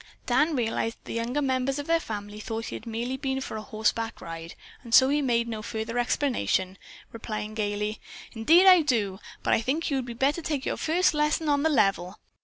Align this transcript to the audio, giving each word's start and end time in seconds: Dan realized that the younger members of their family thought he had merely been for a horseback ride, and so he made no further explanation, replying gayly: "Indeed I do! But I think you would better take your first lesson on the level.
Dan 0.25 0.55
realized 0.55 0.97
that 0.97 1.05
the 1.05 1.13
younger 1.13 1.43
members 1.43 1.77
of 1.77 1.85
their 1.85 1.99
family 1.99 2.39
thought 2.39 2.65
he 2.65 2.75
had 2.75 2.87
merely 2.87 3.17
been 3.17 3.39
for 3.39 3.55
a 3.55 3.61
horseback 3.61 4.19
ride, 4.19 4.55
and 4.81 4.95
so 4.95 5.09
he 5.09 5.21
made 5.21 5.47
no 5.47 5.61
further 5.61 5.99
explanation, 5.99 6.79
replying 7.11 7.53
gayly: 7.53 7.99
"Indeed 8.31 8.65
I 8.65 8.81
do! 8.81 9.19
But 9.43 9.53
I 9.53 9.61
think 9.61 9.91
you 9.91 10.01
would 10.01 10.17
better 10.17 10.41
take 10.41 10.65
your 10.65 10.77
first 10.77 11.13
lesson 11.13 11.47
on 11.49 11.61
the 11.61 11.69
level. 11.69 12.17